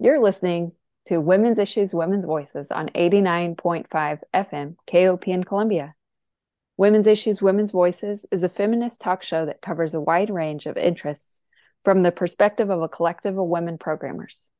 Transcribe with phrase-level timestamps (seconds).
[0.00, 0.70] You're listening
[1.06, 5.96] to Women's Issues, Women's Voices on 89.5 FM, KOPN in Columbia.
[6.76, 10.76] Women's Issues, Women's Voices is a feminist talk show that covers a wide range of
[10.76, 11.40] interests
[11.82, 14.52] from the perspective of a collective of women programmers.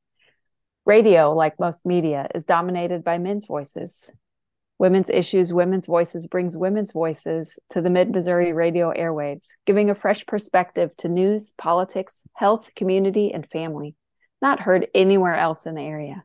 [0.85, 4.11] Radio, like most media, is dominated by men's voices.
[4.77, 9.95] Women's Issues, Women's Voices brings women's voices to the mid Missouri radio airwaves, giving a
[9.95, 13.95] fresh perspective to news, politics, health, community, and family,
[14.41, 16.23] not heard anywhere else in the area.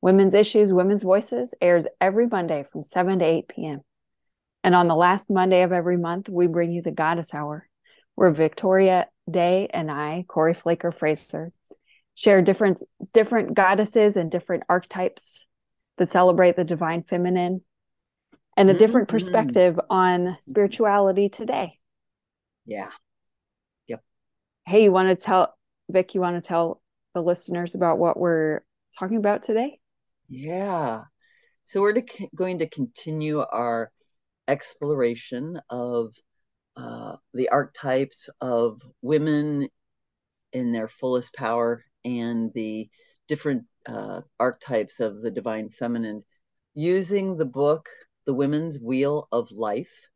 [0.00, 3.80] Women's Issues, Women's Voices airs every Monday from 7 to 8 p.m.
[4.62, 7.68] And on the last Monday of every month, we bring you the Goddess Hour,
[8.14, 11.52] where Victoria Day and I, Corri Flaker Fraser,
[12.14, 12.82] share different
[13.12, 15.46] different goddesses and different archetypes
[15.98, 17.62] that celebrate the divine feminine
[18.56, 19.16] and a different mm-hmm.
[19.16, 21.78] perspective on spirituality today.
[22.66, 22.90] Yeah.
[23.88, 24.02] Yep.
[24.66, 25.56] Hey, you want to tell
[25.88, 26.80] Vic, you want to tell
[27.14, 28.60] the listeners about what we're
[28.98, 29.78] talking about today?
[30.28, 31.04] Yeah.
[31.64, 33.90] So we're to, going to continue our
[34.48, 36.14] exploration of
[36.76, 39.68] uh, the archetypes of women
[40.52, 42.88] in their fullest power and the
[43.28, 46.22] different uh, archetypes of the divine feminine
[46.74, 47.88] using the book
[48.26, 50.08] The Women's Wheel of Life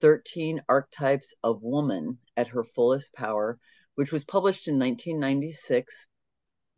[0.00, 3.58] 13 Archetypes of Woman at Her Fullest Power,
[3.94, 6.08] which was published in 1996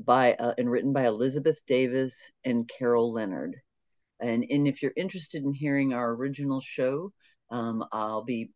[0.00, 3.56] by uh, and written by Elizabeth Davis and Carol Leonard.
[4.20, 7.12] And, and if you're interested in hearing our original show,
[7.50, 8.50] um, I'll be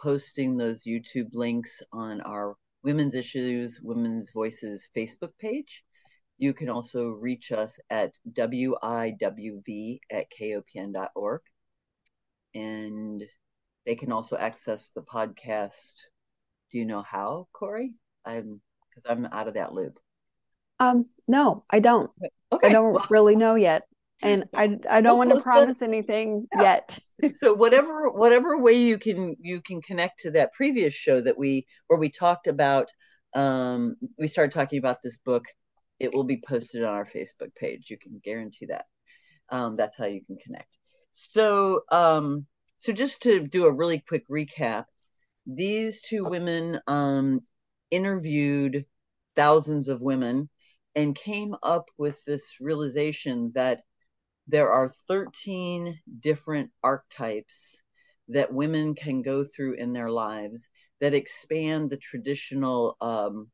[0.00, 5.84] posting those YouTube links on our Women's Issues, Women's Voices Facebook page.
[6.36, 11.40] You can also reach us at wiwv at kopn.org.
[12.54, 13.24] And
[13.86, 15.92] they can also access the podcast.
[16.70, 17.94] Do you know how, Corri?
[18.24, 19.98] I'm because I'm out of that loop.
[20.90, 22.10] Um, no, I don't.
[22.52, 22.68] Okay.
[22.68, 23.82] I don't well, really know yet.
[24.22, 25.88] And I I don't we'll want to promise that.
[25.88, 26.62] anything yeah.
[26.62, 26.98] yet.
[27.38, 31.66] so whatever whatever way you can you can connect to that previous show that we
[31.86, 32.88] where we talked about
[33.34, 35.44] um we started talking about this book,
[35.98, 37.90] it will be posted on our Facebook page.
[37.90, 38.86] You can guarantee that.
[39.50, 40.78] Um, that's how you can connect.
[41.12, 42.46] So um
[42.78, 44.84] so just to do a really quick recap,
[45.46, 47.40] these two women um
[47.90, 48.84] interviewed
[49.36, 50.48] thousands of women
[50.96, 53.82] and came up with this realization that
[54.46, 57.82] there are 13 different archetypes
[58.28, 60.68] that women can go through in their lives
[61.00, 63.48] that expand the traditional um,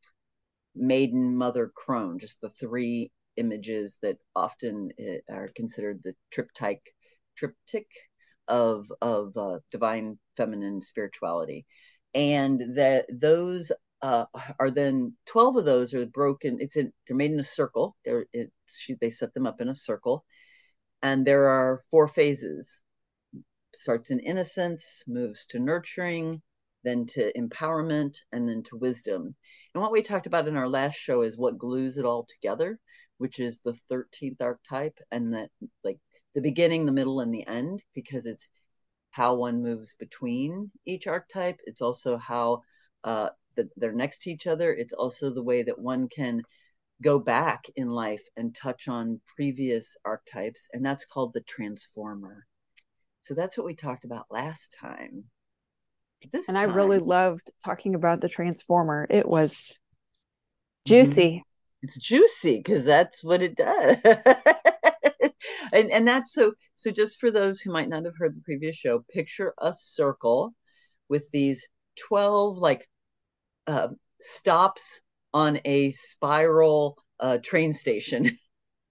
[0.74, 6.94] maiden mother crone, just the three images that often eh, are considered the triptych
[7.36, 7.90] triptych
[8.48, 11.66] of of uh, divine feminine spirituality.
[12.14, 13.70] And that those
[14.02, 14.24] uh,
[14.58, 18.24] are then 12 of those are broken it's in they're made in a circle they're
[19.00, 20.24] they set them up in a circle
[21.02, 22.80] and there are four phases.
[23.74, 26.42] Starts in innocence moves to nurturing
[26.82, 29.34] then to empowerment and then to wisdom.
[29.74, 32.78] And what we talked about in our last show is what glues it all together
[33.18, 35.50] which is the 13th archetype and that
[35.84, 35.98] like
[36.34, 38.48] the beginning the middle and the end because it's
[39.10, 41.60] how one moves between each archetype.
[41.66, 42.62] It's also how
[43.04, 43.28] uh,
[43.62, 44.72] that they're next to each other.
[44.72, 46.42] It's also the way that one can
[47.02, 52.46] go back in life and touch on previous archetypes, and that's called the transformer.
[53.22, 55.24] So that's what we talked about last time.
[56.32, 59.06] This and time, I really loved talking about the transformer.
[59.08, 59.78] It was
[60.86, 61.22] juicy.
[61.22, 61.42] Mm-hmm.
[61.82, 63.96] It's juicy because that's what it does.
[65.72, 68.76] and and that's so so just for those who might not have heard the previous
[68.76, 70.54] show, picture a circle
[71.08, 71.66] with these
[72.08, 72.88] 12 like
[73.70, 73.88] uh,
[74.20, 75.00] stops
[75.32, 78.36] on a spiral uh, train station.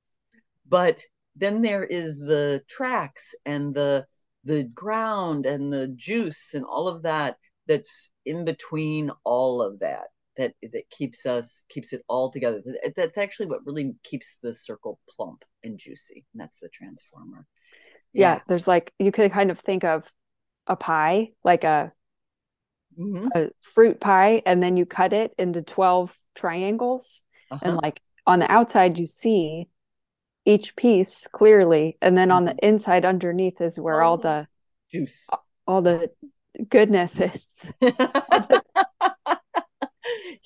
[0.69, 1.01] but
[1.35, 4.05] then there is the tracks and the
[4.45, 7.35] the ground and the juice and all of that
[7.67, 10.07] that's in between all of that
[10.37, 12.61] that that keeps us keeps it all together
[12.95, 17.45] that's actually what really keeps the circle plump and juicy and that's the transformer
[18.13, 18.35] yeah.
[18.35, 20.09] yeah there's like you could kind of think of
[20.67, 21.91] a pie like a
[22.99, 23.27] mm-hmm.
[23.33, 27.61] a fruit pie and then you cut it into 12 triangles uh-huh.
[27.63, 29.67] and like on the outside you see
[30.45, 32.65] each piece clearly and then on the mm-hmm.
[32.67, 34.47] inside underneath is where oh, all the
[34.91, 35.27] juice
[35.67, 36.09] all the
[36.69, 37.71] goodness is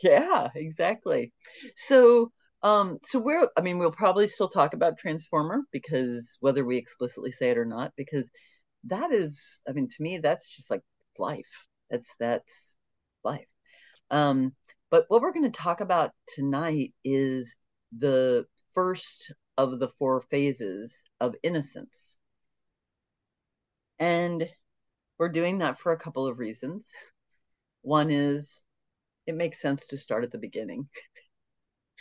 [0.04, 1.32] yeah exactly
[1.76, 6.78] so um so we're i mean we'll probably still talk about transformer because whether we
[6.78, 8.30] explicitly say it or not because
[8.84, 10.82] that is i mean to me that's just like
[11.18, 12.75] life that's that's
[13.24, 13.45] life.
[14.10, 14.54] Um,
[14.90, 17.56] but what we're going to talk about tonight is
[17.98, 22.18] the first of the four phases of innocence.
[24.00, 24.50] And
[25.19, 26.90] we're doing that for a couple of reasons.
[27.84, 28.63] One is
[29.28, 30.89] it makes sense to start at the beginning.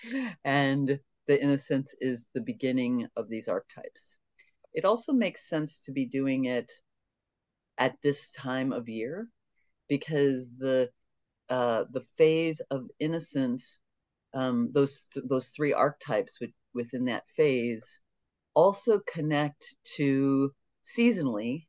[0.44, 4.16] and the innocence is the beginning of these archetypes.
[4.72, 6.72] It also makes sense to be doing it
[7.76, 9.28] at this time of year
[9.88, 10.90] because the
[11.50, 13.78] uh, the phase of innocence,
[14.34, 18.00] um, those th- those three archetypes with, within that phase,
[18.54, 20.52] also connect to
[20.84, 21.66] seasonally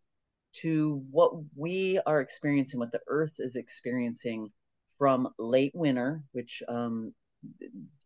[0.53, 4.51] to what we are experiencing, what the Earth is experiencing
[4.97, 7.13] from late winter, which um,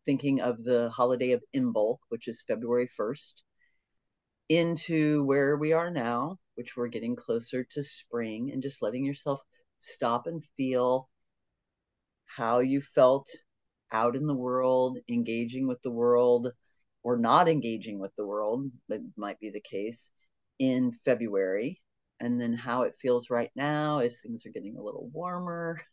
[0.05, 3.43] thinking of the holiday of Imbolc, which is February 1st,
[4.49, 9.41] into where we are now, which we're getting closer to spring, and just letting yourself
[9.79, 11.09] stop and feel
[12.25, 13.29] how you felt
[13.91, 16.51] out in the world, engaging with the world,
[17.03, 20.11] or not engaging with the world, that might be the case
[20.59, 21.81] in February,
[22.19, 25.79] and then how it feels right now as things are getting a little warmer.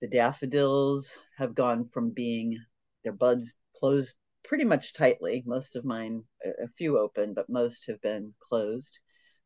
[0.00, 2.58] The daffodils have gone from being
[3.02, 5.42] their buds closed pretty much tightly.
[5.46, 8.98] Most of mine, a few open, but most have been closed.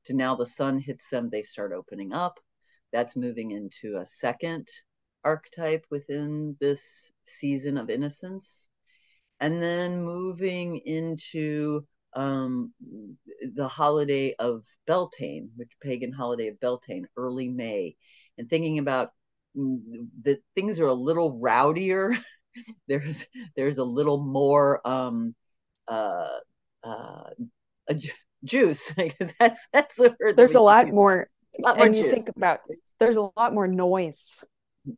[0.07, 2.41] To now the sun hits them, they start opening up.
[2.93, 4.69] That's moving into a second
[5.25, 8.69] archetype within this season of innocence.
[9.41, 12.73] And then moving into um,
[13.55, 17.97] the holiday of Beltane, which pagan holiday of Beltane, early May,
[18.37, 19.13] and thinking about
[19.57, 19.81] mm,
[20.25, 22.19] that things are a little rowdier.
[22.89, 23.27] there's
[23.57, 25.35] there's a little more um,
[25.89, 26.39] uh,
[26.83, 27.31] uh,
[28.45, 28.93] juice
[29.39, 30.37] that's that's the word.
[30.37, 31.29] There's a lot lot more
[31.65, 32.61] and you think about
[32.99, 34.45] there's a lot more noise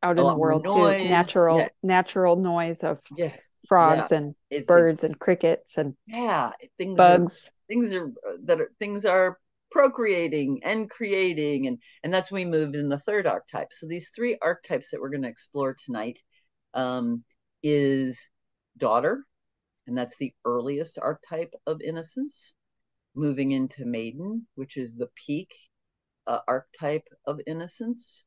[0.02, 1.02] out in the world noise.
[1.02, 1.08] too.
[1.08, 1.68] Natural yeah.
[1.82, 3.32] natural noise of yeah
[3.66, 4.18] frogs yeah.
[4.18, 8.10] and it's, birds it's, and crickets and yeah things bugs are, things are
[8.44, 9.38] that are things are
[9.70, 14.10] procreating and creating and and that's when we moved in the third archetype so these
[14.14, 16.18] three archetypes that we're going to explore tonight
[16.74, 17.24] um,
[17.62, 18.28] is
[18.76, 19.24] daughter
[19.86, 22.54] and that's the earliest archetype of innocence
[23.14, 25.54] moving into maiden which is the peak
[26.26, 28.24] uh, archetype of innocence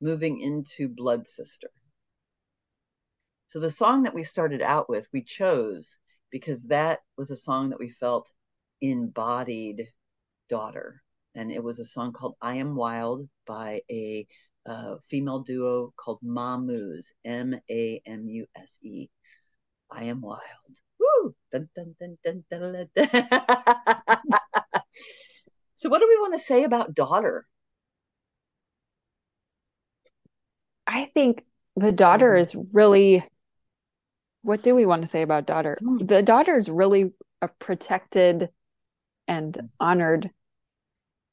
[0.00, 1.70] moving into blood sister
[3.48, 5.98] so the song that we started out with, we chose
[6.30, 8.28] because that was a song that we felt
[8.80, 9.88] embodied
[10.48, 11.02] daughter.
[11.34, 14.26] And it was a song called I Am Wild by a
[14.66, 19.08] uh, female duo called Mamuse, M A M U S E.
[19.90, 20.40] I Am Wild.
[20.98, 21.34] Woo!
[21.52, 22.18] Dun, dun, dun,
[25.76, 27.46] so, what do we want to say about daughter?
[30.86, 31.44] I think
[31.76, 32.58] the daughter mm-hmm.
[32.58, 33.24] is really
[34.46, 35.76] what do we want to say about daughter?
[35.80, 35.98] Hmm.
[35.98, 37.12] The daughter is really
[37.42, 38.48] a protected
[39.26, 40.30] and honored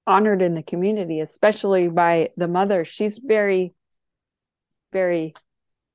[0.06, 2.84] honored in the community, especially by the mother.
[2.84, 3.74] She's very,
[4.92, 5.34] very,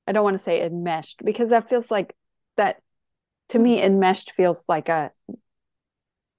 [0.06, 2.14] I don't want to say enmeshed because that feels like
[2.56, 2.80] that
[3.50, 5.10] to me, enmeshed feels like a,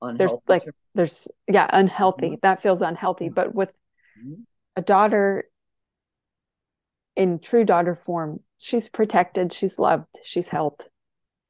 [0.02, 0.18] unhealthy.
[0.18, 0.64] there's like,
[1.00, 2.32] there's, yeah, unhealthy.
[2.32, 2.40] Mm-hmm.
[2.42, 3.28] That feels unhealthy.
[3.28, 3.34] Mm-hmm.
[3.34, 3.70] But with
[4.22, 4.42] mm-hmm.
[4.76, 5.46] a daughter
[7.16, 10.90] in true daughter form, she's protected, she's loved, she's held.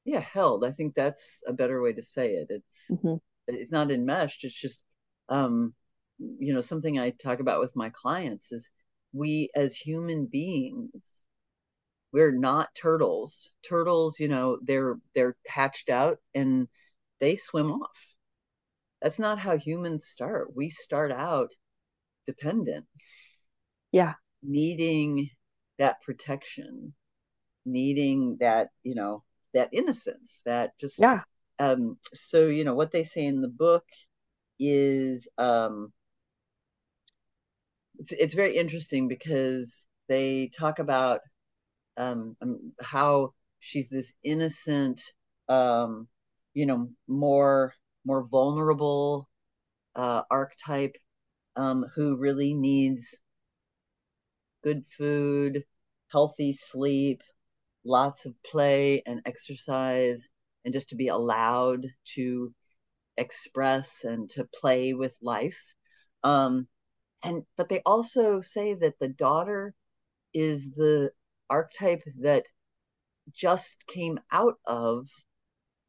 [0.05, 0.63] Yeah, held.
[0.63, 2.47] I think that's a better way to say it.
[2.51, 3.15] It's mm-hmm.
[3.47, 4.43] it's not enmeshed.
[4.43, 4.83] It's just
[5.29, 5.73] um,
[6.19, 8.69] you know, something I talk about with my clients is
[9.13, 11.23] we as human beings,
[12.13, 13.49] we're not turtles.
[13.67, 16.67] Turtles, you know, they're they're hatched out and
[17.19, 18.08] they swim off.
[19.01, 20.55] That's not how humans start.
[20.55, 21.51] We start out
[22.25, 22.85] dependent.
[23.91, 24.13] Yeah.
[24.43, 25.29] Needing
[25.77, 26.93] that protection
[27.65, 31.21] needing that you know that innocence that just yeah
[31.59, 33.83] um so you know what they say in the book
[34.59, 35.91] is um
[37.97, 41.21] it's, it's very interesting because they talk about
[41.97, 45.01] um, um how she's this innocent
[45.49, 46.07] um
[46.53, 47.73] you know more
[48.05, 49.29] more vulnerable
[49.95, 50.95] uh archetype
[51.55, 53.17] um who really needs
[54.63, 55.63] good food
[56.11, 57.21] healthy sleep
[57.85, 60.27] lots of play and exercise
[60.65, 62.53] and just to be allowed to
[63.17, 65.59] express and to play with life.
[66.23, 66.67] Um,
[67.23, 69.73] and but they also say that the daughter
[70.33, 71.11] is the
[71.49, 72.45] archetype that
[73.33, 75.07] just came out of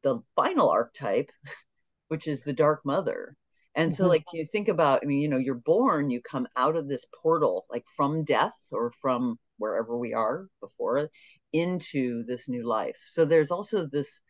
[0.03, 1.31] the final archetype
[2.11, 3.35] which is the dark mother
[3.75, 4.09] and so mm-hmm.
[4.09, 7.05] like you think about i mean you know you're born you come out of this
[7.21, 11.09] portal like from death or from wherever we are before
[11.53, 12.97] into this new life.
[13.05, 14.21] So there's also this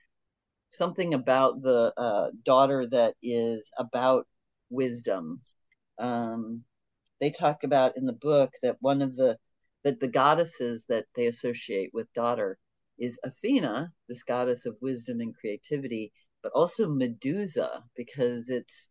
[0.69, 4.27] something about the uh, daughter that is about
[4.69, 5.41] wisdom.
[6.00, 6.63] Um,
[7.19, 9.38] they talk about in the book that one of the
[9.83, 12.59] that the goddesses that they associate with daughter
[13.00, 16.11] is Athena, this goddess of wisdom and creativity,
[16.43, 18.89] but also Medusa because it's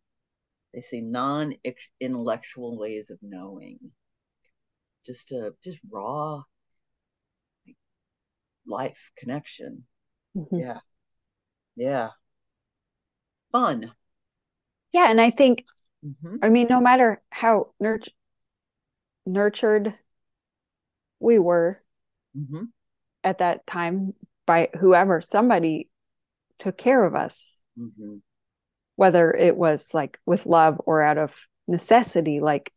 [0.73, 3.79] they say non-intellectual ways of knowing,
[5.05, 6.43] just a just raw
[8.67, 9.85] life connection.
[10.37, 10.57] Mm-hmm.
[10.57, 10.79] Yeah,
[11.77, 12.09] yeah,
[13.51, 13.93] fun.
[14.93, 15.65] Yeah, and I think,
[16.05, 16.37] mm-hmm.
[16.43, 18.09] I mean, no matter how nurt-
[19.25, 19.95] nurtured
[21.21, 21.81] we were
[22.37, 22.65] mm-hmm.
[23.23, 24.15] at that time
[24.47, 25.89] by whoever, somebody
[26.61, 27.63] took care of us.
[27.79, 28.17] Mm-hmm.
[28.97, 31.35] Whether it was like with love or out of
[31.67, 32.73] necessity, like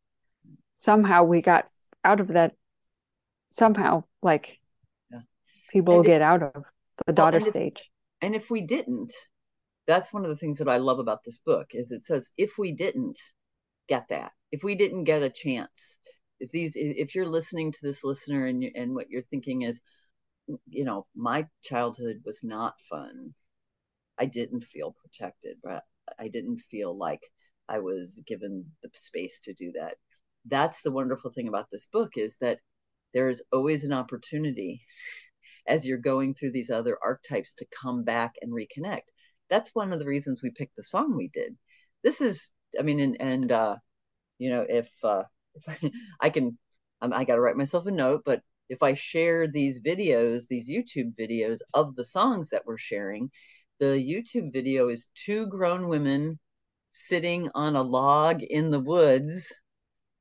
[0.73, 1.67] somehow we got
[2.03, 2.55] out of that.
[3.49, 4.59] Somehow, like
[5.11, 5.19] yeah.
[5.71, 6.63] people get out of
[7.05, 7.91] the daughter well, and stage.
[8.21, 9.11] If, and if we didn't,
[9.85, 12.57] that's one of the things that I love about this book is it says if
[12.57, 13.19] we didn't
[13.87, 15.99] get that, if we didn't get a chance,
[16.39, 19.79] if these if you're listening to this listener and you, and what you're thinking is
[20.69, 23.33] you know, my childhood was not fun.
[24.19, 25.83] I didn't feel protected, but
[26.19, 27.21] I didn't feel like
[27.69, 29.95] I was given the space to do that.
[30.45, 32.59] That's the wonderful thing about this book is that
[33.13, 34.81] there's always an opportunity
[35.67, 39.03] as you're going through these other archetypes to come back and reconnect.
[39.49, 41.55] That's one of the reasons we picked the song we did.
[42.03, 43.75] This is, I mean, and, and uh,
[44.39, 45.23] you know, if, uh,
[45.55, 46.57] if I, I can,
[47.01, 50.69] um, I got to write myself a note, but if I share these videos, these
[50.69, 53.29] YouTube videos of the songs that we're sharing,
[53.83, 56.39] the YouTube video is two grown women
[56.91, 59.51] sitting on a log in the woods,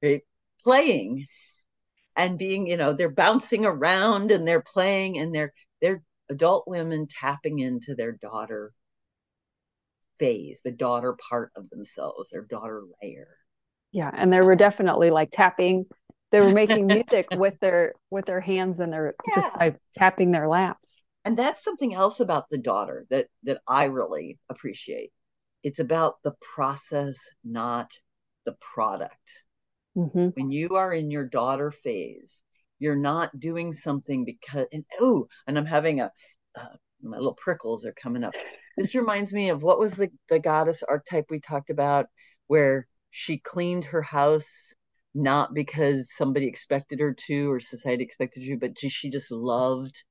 [0.03, 0.23] right,
[0.63, 1.27] playing
[2.17, 7.07] and being, you know, they're bouncing around and they're playing and they're they're adult women
[7.09, 8.73] tapping into their daughter
[10.19, 13.29] phase, the daughter part of themselves, their daughter layer.
[13.93, 15.87] Yeah, and they were definitely like tapping.
[16.33, 19.35] They were making music with their with their hands and their yeah.
[19.37, 21.02] just by tapping their laps.
[21.25, 25.11] And that's something else about the daughter that that I really appreciate.
[25.63, 27.93] It's about the process, not
[28.45, 29.45] the product.
[29.97, 30.29] Mm-hmm.
[30.35, 32.43] When you are in your daughter phase,
[32.79, 36.11] you're not doing something because and oh, and I'm having a
[36.59, 38.35] uh, my little prickles are coming up.
[38.77, 42.07] This reminds me of what was the the goddess archetype we talked about,
[42.49, 44.75] where she cleaned her house
[45.15, 50.05] not because somebody expected her to or society expected her, but she just loved.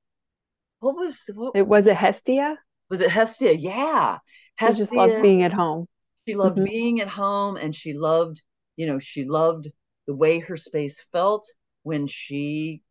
[0.82, 1.52] What was what?
[1.54, 2.58] It was it Hestia.
[2.90, 3.54] Was it Hestia?
[3.54, 4.18] Yeah,
[4.56, 4.74] Hestia.
[4.74, 5.86] She just loved being at home.
[6.28, 6.64] She loved mm-hmm.
[6.64, 8.42] being at home, and she loved
[8.76, 9.68] you know, she loved
[10.06, 11.46] the way her space felt
[11.82, 12.82] when she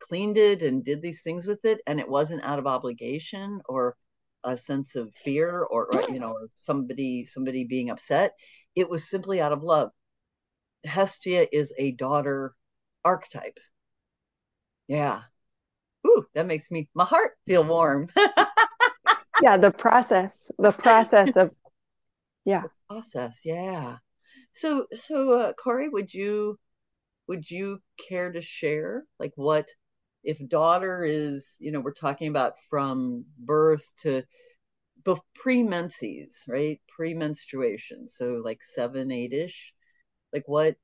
[0.00, 1.80] cleaned it and did these things with it.
[1.86, 3.96] And it wasn't out of obligation or
[4.44, 8.32] a sense of fear or, or you know, or somebody, somebody being upset.
[8.74, 9.90] It was simply out of love.
[10.84, 12.54] Hestia is a daughter
[13.04, 13.58] archetype.
[14.86, 15.22] Yeah.
[16.06, 18.08] Ooh, that makes me my heart feel warm.
[19.42, 21.50] yeah, the process, the process of
[22.44, 22.62] yeah.
[22.62, 23.96] The process, yeah.
[24.52, 26.58] So, so uh, Corri, would you
[27.26, 29.68] would you care to share like what
[30.22, 34.22] if daughter is you know we're talking about from birth to
[35.34, 39.74] pre-menses right pre-menstruation so like seven eight ish
[40.32, 40.76] like what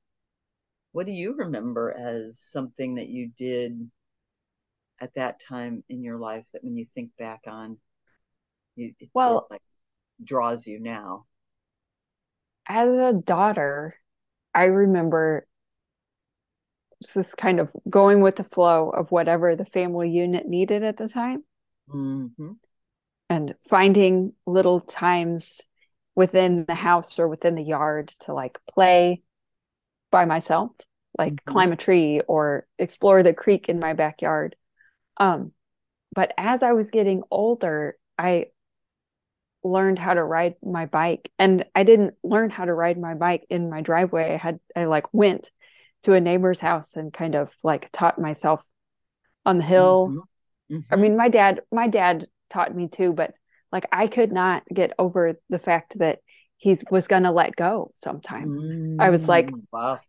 [0.91, 3.89] what do you remember as something that you did
[5.01, 7.77] at that time in your life that when you think back on
[8.75, 9.61] you well like
[10.23, 11.25] draws you now
[12.67, 13.95] as a daughter,
[14.53, 15.47] I remember
[17.03, 21.09] just kind of going with the flow of whatever the family unit needed at the
[21.09, 21.43] time.
[21.89, 22.51] Mm-hmm.
[23.29, 25.61] And finding little times
[26.15, 29.21] within the house or within the yard to like play
[30.11, 30.71] by myself,
[31.17, 31.51] like mm-hmm.
[31.51, 34.55] climb a tree or explore the creek in my backyard.
[35.17, 35.51] Um,
[36.13, 38.47] but as I was getting older, I
[39.63, 43.45] learned how to ride my bike and i didn't learn how to ride my bike
[43.49, 45.51] in my driveway i had i like went
[46.03, 48.63] to a neighbor's house and kind of like taught myself
[49.45, 50.75] on the hill mm-hmm.
[50.75, 50.93] Mm-hmm.
[50.93, 53.33] i mean my dad my dad taught me too but
[53.71, 56.19] like i could not get over the fact that
[56.57, 59.01] he was going to let go sometime mm-hmm.
[59.01, 59.99] i was like mm, wow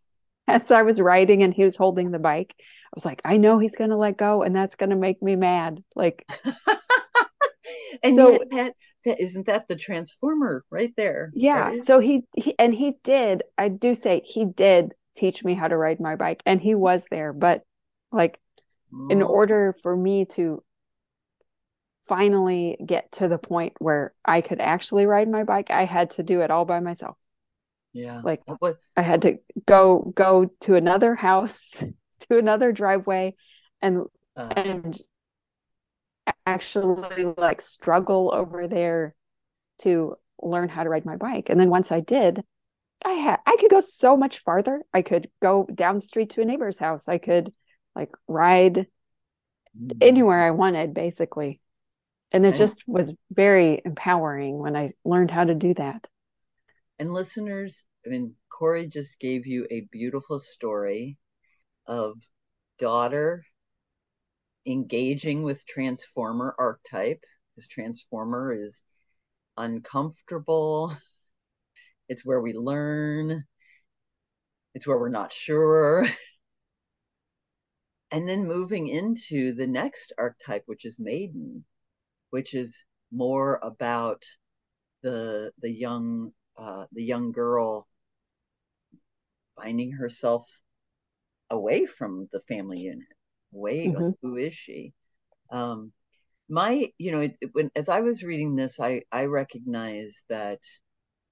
[0.47, 3.59] as i was riding and he was holding the bike i was like i know
[3.59, 6.27] he's going to let go and that's going to make me mad like
[8.03, 8.73] and so, yet,
[9.05, 11.83] that isn't that the transformer right there yeah right?
[11.83, 15.77] so he, he and he did i do say he did teach me how to
[15.77, 17.61] ride my bike and he was there but
[18.11, 18.39] like
[18.93, 19.07] oh.
[19.09, 20.63] in order for me to
[22.07, 26.23] finally get to the point where I could actually ride my bike, I had to
[26.23, 27.17] do it all by myself.
[27.93, 28.21] Yeah.
[28.23, 28.41] Like
[28.97, 31.83] I had to go go to another house,
[32.29, 33.35] to another driveway
[33.81, 34.99] and uh, and
[36.45, 39.13] actually like struggle over there
[39.79, 41.49] to learn how to ride my bike.
[41.49, 42.43] And then once I did,
[43.05, 44.81] I had I could go so much farther.
[44.93, 47.07] I could go down the street to a neighbor's house.
[47.07, 47.53] I could
[47.95, 48.87] like ride
[49.79, 49.97] mm.
[50.01, 51.59] anywhere I wanted basically.
[52.31, 56.07] And it just was very empowering when I learned how to do that.
[56.99, 61.17] And listeners, I mean, Corri just gave you a beautiful story
[61.87, 62.15] of
[62.79, 63.43] daughter
[64.65, 67.23] engaging with transformer archetype.
[67.55, 68.81] This transformer is
[69.57, 70.95] uncomfortable.
[72.09, 73.45] It's where we learn.
[74.75, 76.05] It's where we're not sure.
[78.11, 81.65] and then moving into the next archetype, which is maiden,
[82.29, 84.23] which is more about
[85.01, 87.87] the the young uh, the young girl
[89.55, 90.47] finding herself
[91.49, 93.07] away from the family unit.
[93.53, 94.03] Away mm-hmm.
[94.03, 94.93] like, who is she?
[95.49, 95.91] Um
[96.49, 100.59] my you know it, it, when as i was reading this i i recognize that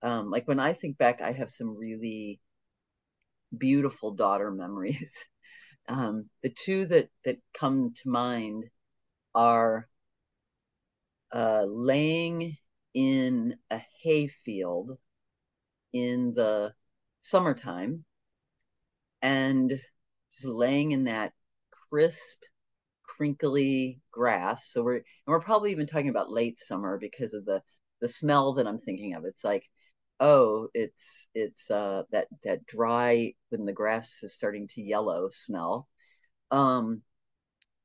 [0.01, 2.39] um like when i think back i have some really
[3.57, 5.13] beautiful daughter memories.
[5.87, 8.65] Um the two that that come to mind
[9.35, 9.87] are
[11.33, 12.57] uh laying
[12.93, 14.97] in a hayfield
[15.93, 16.73] in the
[17.21, 18.05] summertime
[19.21, 19.79] and
[20.33, 21.33] just laying in that
[21.89, 22.43] crisp
[23.03, 24.71] crinkly grass.
[24.71, 27.61] So we're and we're probably even talking about late summer because of the
[27.99, 29.25] the smell that i'm thinking of.
[29.25, 29.69] It's like
[30.19, 35.87] oh it's it's uh that that dry when the grass is starting to yellow smell.
[36.51, 37.03] Um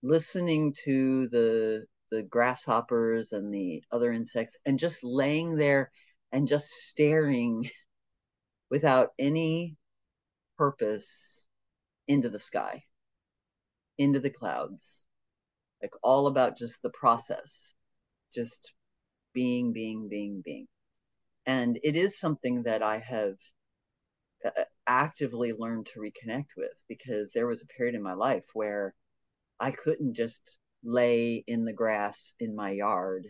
[0.03, 5.91] listening to the the grasshoppers and the other insects and just laying there
[6.33, 7.69] and just staring
[8.71, 9.77] without any
[10.57, 11.45] purpose
[12.09, 12.85] into the sky,
[13.99, 15.01] into the clouds,
[15.83, 17.75] like all about just the process,
[18.35, 18.73] just
[19.33, 20.67] being, being, being, being.
[21.45, 23.35] And it is something that I have
[24.45, 28.95] uh, actively learned to reconnect with because there was a period in my life where
[29.61, 33.27] I couldn't just lay in the grass in my yard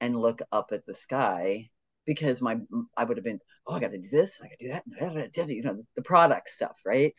[0.00, 1.70] and look up at the sky
[2.10, 2.56] because my
[2.96, 5.48] I would have been oh I got to do this I got to do that
[5.48, 7.14] you know the product stuff right?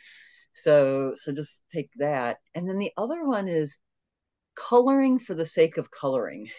[0.51, 2.39] So so just take that.
[2.53, 3.77] And then the other one is
[4.53, 6.49] coloring for the sake of coloring.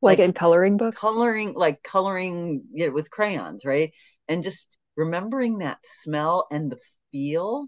[0.00, 0.96] Like, like in coloring books?
[0.96, 3.90] coloring like coloring you know, with crayons right?
[4.28, 4.64] And just
[4.96, 6.78] remembering that smell and the
[7.10, 7.66] feel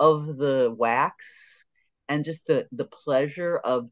[0.00, 1.64] of the wax
[2.08, 3.88] and just the the pleasure of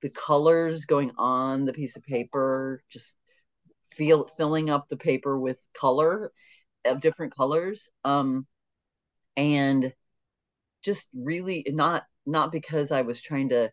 [0.00, 3.14] the colors going on the piece of paper just
[3.96, 6.32] feel filling up the paper with color
[6.84, 8.46] of different colors um
[9.36, 9.92] and
[10.82, 13.70] just really not not because i was trying to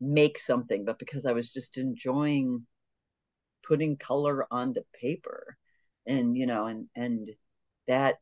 [0.00, 2.66] make something but because i was just enjoying
[3.66, 5.56] putting color onto paper.
[6.06, 7.28] And you know and and
[7.86, 8.16] that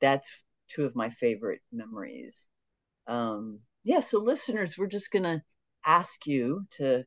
[0.00, 0.30] that's
[0.68, 2.46] two of my favorite memories.
[3.06, 5.42] Um yeah so listeners we're just gonna
[5.84, 7.04] ask you to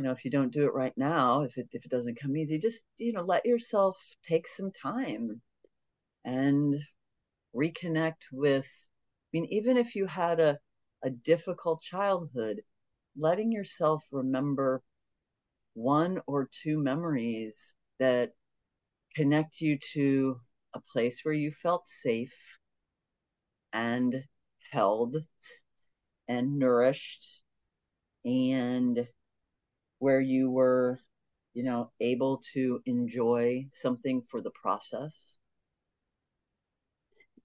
[0.00, 2.34] you know if you don't do it right now if it if it doesn't come
[2.34, 5.42] easy just you know let yourself take some time
[6.24, 6.74] and
[7.54, 10.58] reconnect with i mean even if you had a
[11.02, 12.62] a difficult childhood
[13.14, 14.82] letting yourself remember
[15.74, 18.30] one or two memories that
[19.14, 20.40] connect you to
[20.72, 22.32] a place where you felt safe
[23.74, 24.24] and
[24.72, 25.16] held
[26.26, 27.42] and nourished
[28.24, 29.06] and
[30.00, 30.98] where you were,
[31.54, 35.38] you know, able to enjoy something for the process?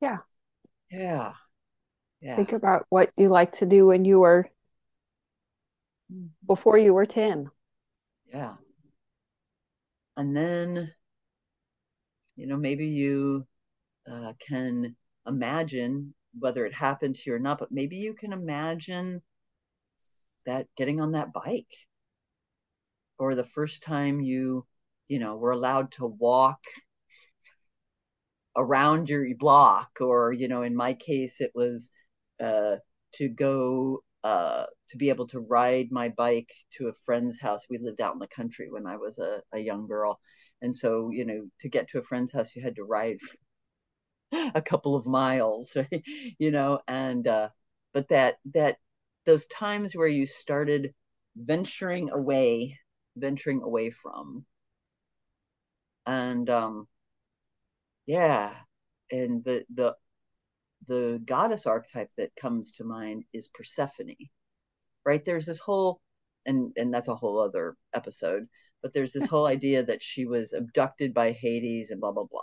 [0.01, 0.17] Yeah.
[0.89, 1.33] Yeah.
[2.21, 2.35] Yeah.
[2.37, 4.49] Think about what you like to do when you were
[6.11, 6.27] mm-hmm.
[6.47, 7.51] before you were 10.
[8.33, 8.55] Yeah.
[10.17, 10.91] And then,
[12.37, 13.45] you know, maybe you
[14.09, 14.95] uh, can
[15.27, 19.21] imagine whether it happened to you or not, but maybe you can imagine
[20.45, 21.73] that getting on that bike
[23.17, 24.65] or the first time you
[25.07, 26.59] you know were allowed to walk
[28.55, 31.89] around your block or you know in my case it was
[32.43, 32.75] uh,
[33.13, 37.77] to go uh, to be able to ride my bike to a friend's house we
[37.77, 40.19] lived out in the country when i was a, a young girl
[40.61, 43.17] and so you know to get to a friend's house you had to ride
[44.55, 46.03] a couple of miles right?
[46.39, 47.49] you know and uh,
[47.93, 48.77] but that that
[49.25, 50.93] those times where you started
[51.35, 52.79] venturing away,
[53.15, 54.45] venturing away from.
[56.05, 56.87] And um
[58.05, 58.53] yeah,
[59.11, 59.95] and the the
[60.87, 64.15] the goddess archetype that comes to mind is Persephone.
[65.05, 65.23] Right?
[65.25, 66.01] There's this whole
[66.45, 68.47] and and that's a whole other episode,
[68.81, 72.41] but there's this whole idea that she was abducted by Hades and blah blah blah.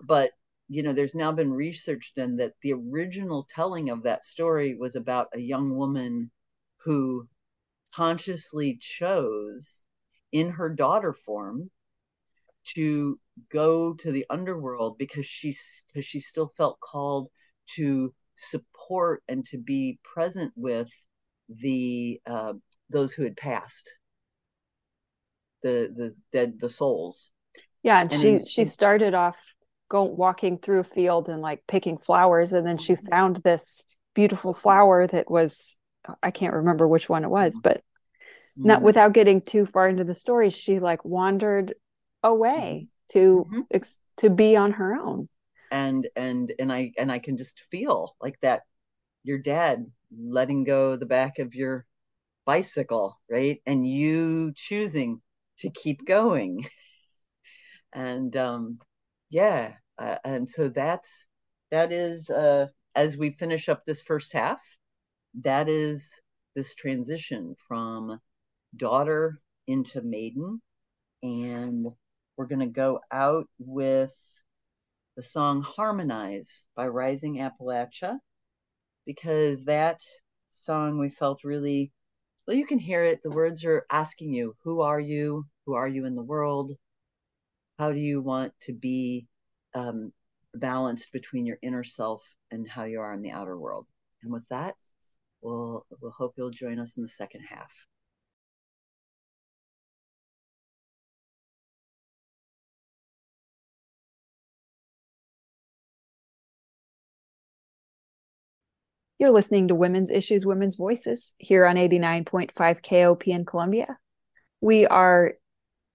[0.00, 0.32] But
[0.68, 4.94] you know, there's now been research then that the original telling of that story was
[4.96, 6.30] about a young woman
[6.84, 7.28] who
[7.94, 9.82] consciously chose
[10.32, 11.70] in her daughter form
[12.74, 13.18] to
[13.50, 17.28] go to the underworld because she's because she still felt called
[17.74, 20.88] to support and to be present with
[21.48, 22.52] the uh,
[22.88, 23.92] those who had passed.
[25.62, 27.32] The the dead the souls.
[27.82, 29.36] Yeah and, and she she started off
[29.90, 33.08] going walking through a field and like picking flowers and then she mm-hmm.
[33.08, 35.76] found this beautiful flower that was
[36.22, 37.58] i can't remember which one it was
[38.58, 38.68] mm-hmm.
[38.68, 38.86] not mm-hmm.
[38.86, 41.74] without getting too far into the story she like wandered
[42.22, 43.78] away to mm-hmm.
[44.16, 45.28] to be on her own
[45.70, 48.62] and and and i and i can just feel like that
[49.22, 49.86] your dad
[50.16, 51.86] letting go the back of your
[52.46, 55.20] bicycle right and you choosing
[55.58, 56.66] to keep going
[57.92, 58.78] and um
[59.28, 61.26] yeah uh, and so that's
[61.70, 64.60] that is uh as we finish up this first half
[65.42, 66.10] that is
[66.56, 68.18] this transition from
[68.76, 70.60] daughter into maiden.
[71.22, 71.86] And
[72.36, 74.14] we're going to go out with
[75.16, 78.18] the song Harmonize by Rising Appalachia
[79.04, 80.00] because that
[80.50, 81.92] song we felt really
[82.46, 83.20] well you can hear it.
[83.22, 85.46] The words are asking you who are you?
[85.66, 86.72] Who are you in the world?
[87.78, 89.26] How do you want to be
[89.74, 90.12] um,
[90.54, 93.86] balanced between your inner self and how you are in the outer world?
[94.22, 94.74] And with that
[95.42, 97.70] we'll we'll hope you'll join us in the second half
[109.20, 113.98] You're listening to Women's Issues, Women's Voices here on 89.5 KOPN Columbia.
[114.62, 115.34] We are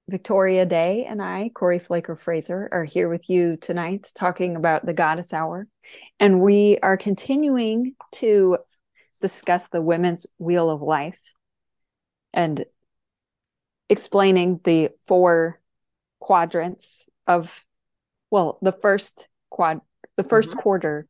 [0.08, 4.94] Victoria Day and I, Corri Flaker Fraser, are here with you tonight talking about the
[4.94, 5.68] Goddess Hour.
[6.20, 8.60] And we are continuing to
[9.22, 11.34] discuss the Women's Wheel of Life
[12.32, 12.64] and
[13.90, 15.60] explaining the four
[16.20, 17.66] quadrants of,
[18.30, 19.82] well, the first quad,
[20.16, 20.60] the 1st mm-hmm.
[20.60, 21.08] quarter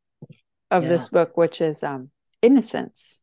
[0.71, 0.89] of yeah.
[0.89, 2.09] this book, which is um,
[2.41, 3.21] innocence.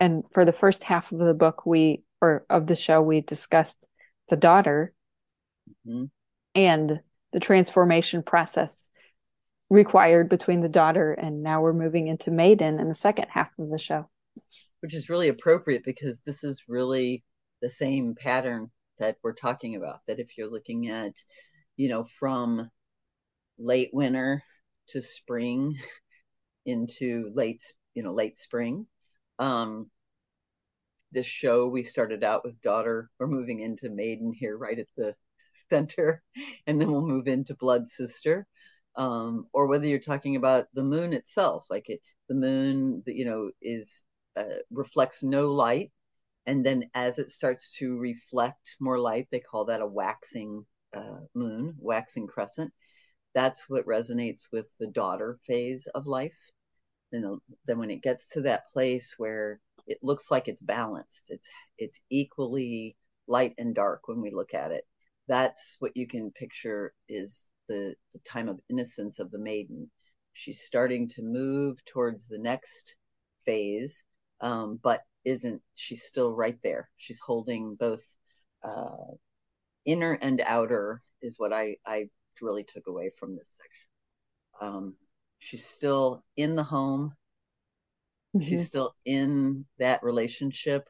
[0.00, 3.86] And for the first half of the book, we or of the show, we discussed
[4.28, 4.92] the daughter
[5.86, 6.04] mm-hmm.
[6.54, 7.00] and
[7.32, 8.90] the transformation process
[9.70, 13.70] required between the daughter and now we're moving into maiden in the second half of
[13.70, 14.08] the show
[14.80, 17.24] which is really appropriate because this is really
[17.62, 21.12] the same pattern that we're talking about that if you're looking at
[21.76, 22.70] you know from
[23.58, 24.42] late winter
[24.88, 25.76] to spring
[26.66, 27.62] into late
[27.94, 28.86] you know late spring.
[29.38, 29.90] Um
[31.12, 35.14] this show we started out with daughter we're moving into maiden here right at the
[35.70, 36.22] center
[36.66, 38.46] and then we'll move into blood sister.
[38.96, 43.50] Um or whether you're talking about the moon itself like it the moon you know
[43.62, 44.04] is
[44.36, 45.92] uh, reflects no light
[46.46, 51.20] and then as it starts to reflect more light they call that a waxing uh,
[51.34, 52.72] moon waxing crescent.
[53.34, 56.32] That's what resonates with the daughter phase of life
[57.66, 61.48] then when it gets to that place where it looks like it's balanced it's
[61.78, 62.96] it's equally
[63.26, 64.84] light and dark when we look at it.
[65.28, 69.90] That's what you can picture is the, the time of innocence of the maiden.
[70.34, 72.96] She's starting to move towards the next
[73.46, 74.02] phase
[74.40, 76.90] um, but isn't she's still right there.
[76.96, 78.02] She's holding both
[78.62, 79.14] uh,
[79.84, 82.08] inner and outer is what i i
[82.40, 84.76] really took away from this section.
[84.76, 84.94] Um,
[85.44, 87.14] she's still in the home.
[88.36, 88.48] Mm-hmm.
[88.48, 90.88] she's still in that relationship.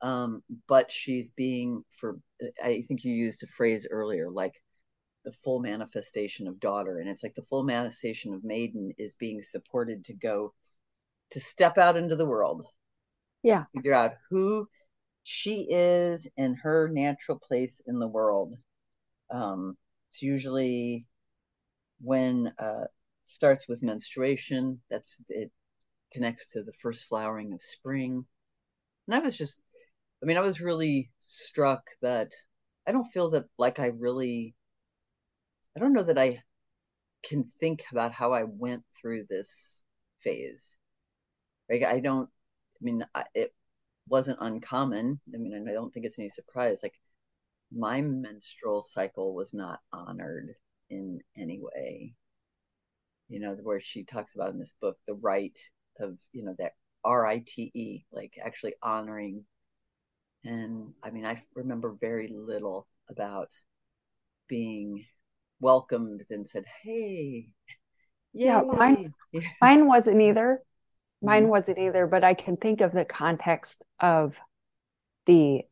[0.00, 2.20] Um, but she's being for
[2.62, 4.54] i think you used a phrase earlier like
[5.28, 6.98] the full manifestation of daughter.
[6.98, 10.54] And it's like the full manifestation of maiden is being supported to go
[11.32, 12.66] to step out into the world.
[13.42, 13.64] Yeah.
[13.74, 14.66] Figure out who
[15.24, 18.54] she is in her natural place in the world.
[19.30, 19.76] Um,
[20.10, 21.06] it's usually
[22.00, 22.84] when uh,
[23.28, 24.80] starts with menstruation.
[24.90, 25.50] That's it
[26.12, 28.24] connects to the first flowering of spring.
[29.06, 29.60] And I was just,
[30.22, 32.32] I mean, I was really struck that
[32.86, 34.54] I don't feel that like I really,
[35.76, 36.42] I don't know that I
[37.22, 39.84] can think about how I went through this
[40.20, 40.78] phase.
[41.70, 42.28] Like I don't,
[42.80, 43.52] I mean, I, it,
[44.08, 45.20] wasn't uncommon.
[45.32, 46.80] I mean, I don't think it's any surprise.
[46.82, 46.98] Like
[47.72, 50.54] my menstrual cycle was not honored
[50.90, 52.14] in any way.
[53.38, 55.56] You know, where she talks about in this book the right
[56.00, 56.72] of, you know, that
[57.04, 59.44] R I T E, like actually honoring.
[60.44, 63.50] And I mean, I remember very little about
[64.48, 65.04] being
[65.60, 67.46] welcomed and said, "Hey,
[68.32, 68.46] yay.
[68.46, 69.14] yeah." Mine,
[69.62, 70.60] mine wasn't either.
[71.22, 71.50] Mine mm-hmm.
[71.50, 72.08] wasn't either.
[72.08, 74.36] But I can think of the context of
[75.26, 75.62] the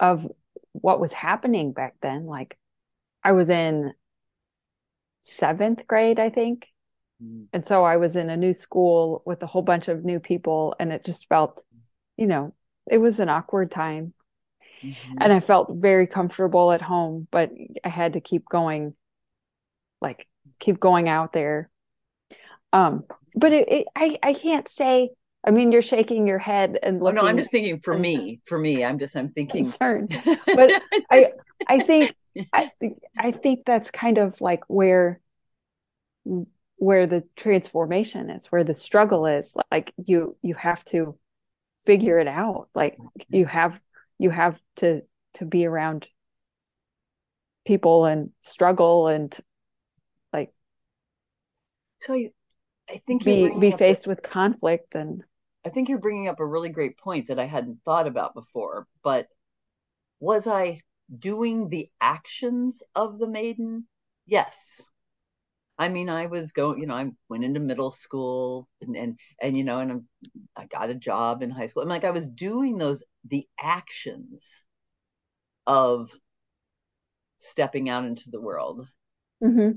[0.00, 0.26] of
[0.72, 2.24] what was happening back then.
[2.24, 2.56] Like,
[3.22, 3.92] I was in
[5.26, 6.68] seventh grade, I think,
[7.22, 7.44] mm-hmm.
[7.52, 10.74] and so I was in a new school with a whole bunch of new people,
[10.78, 11.62] and it just felt,
[12.16, 12.54] you know,
[12.90, 14.14] it was an awkward time
[14.82, 15.16] mm-hmm.
[15.20, 17.50] and I felt very comfortable at home, but
[17.84, 18.94] I had to keep going,
[20.00, 20.26] like
[20.58, 21.70] keep going out there.
[22.72, 25.10] Um, but it, it, I I can't say.
[25.46, 27.20] I mean, you're shaking your head and looking.
[27.20, 28.40] Oh, no, I'm just thinking for me.
[28.46, 30.20] For me, I'm just I'm thinking concerned.
[30.46, 31.32] but I
[31.68, 32.14] I think
[32.52, 32.70] I
[33.18, 35.20] I think that's kind of like where
[36.76, 39.56] where the transformation is, where the struggle is.
[39.70, 41.18] Like you you have to
[41.80, 42.68] figure it out.
[42.74, 43.50] Like you mm-hmm.
[43.50, 43.80] have
[44.18, 45.02] you have to
[45.34, 46.08] to be around
[47.66, 49.36] people and struggle and
[50.32, 50.52] like
[52.00, 52.30] so I,
[52.88, 55.24] I think be be faced a, with conflict and
[55.64, 58.86] I think you're bringing up a really great point that I hadn't thought about before
[59.02, 59.26] but
[60.20, 60.80] was I
[61.18, 63.86] doing the actions of the maiden
[64.26, 64.82] yes
[65.78, 69.56] I mean, I was going, you know, I went into middle school and, and, and,
[69.56, 70.04] you know, and
[70.56, 71.82] I got a job in high school.
[71.82, 74.64] I'm like, I was doing those, the actions
[75.66, 76.10] of
[77.38, 78.88] stepping out into the world.
[79.42, 79.72] Mm-hmm.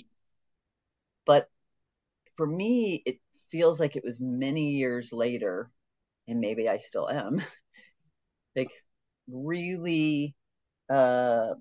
[1.26, 1.50] But
[2.38, 5.70] for me, it feels like it was many years later,
[6.30, 7.42] and maybe I still am,
[8.56, 8.72] like
[9.28, 10.34] really
[10.90, 11.54] uh,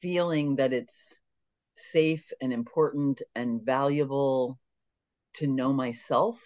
[0.00, 1.18] feeling that it's
[1.74, 4.58] safe and important and valuable
[5.34, 6.40] to know myself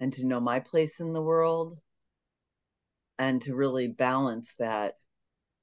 [0.00, 1.78] and to know my place in the world
[3.18, 4.94] and to really balance that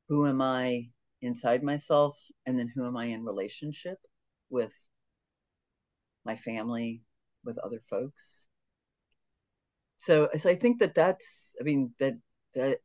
[0.09, 0.89] who am I
[1.21, 3.97] inside myself and then who am I in relationship
[4.49, 4.73] with
[6.25, 7.01] my family
[7.43, 8.49] with other folks?
[9.97, 12.15] So so I think that that's I mean that
[12.53, 12.79] that